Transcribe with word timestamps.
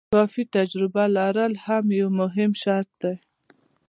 کافي 0.13 0.43
تجربه 0.55 1.03
لرل 1.17 1.53
هم 1.65 1.85
یو 1.99 2.07
مهم 2.19 2.51
شرط 2.63 2.91
دی. 3.01 3.15